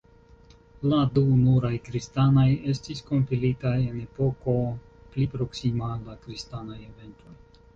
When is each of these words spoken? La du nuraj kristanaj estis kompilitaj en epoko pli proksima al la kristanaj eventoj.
La 0.91 1.01
du 1.17 1.23
nuraj 1.41 1.71
kristanaj 1.87 2.45
estis 2.73 3.03
kompilitaj 3.09 3.75
en 3.91 4.01
epoko 4.07 4.57
pli 5.13 5.29
proksima 5.37 5.91
al 5.99 6.09
la 6.11 6.17
kristanaj 6.25 6.81
eventoj. 6.91 7.39